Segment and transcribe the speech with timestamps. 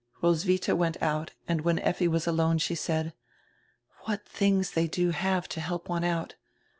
[0.23, 3.13] Roswitha went out and when Effi was alone she said:
[4.05, 6.33] "What tilings they do have to help one out!